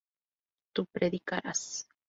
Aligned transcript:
tu 0.73 0.81
predicarás 0.93 1.85